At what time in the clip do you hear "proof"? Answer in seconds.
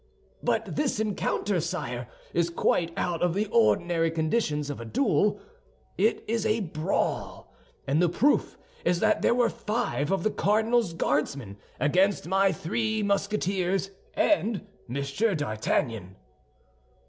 8.09-8.57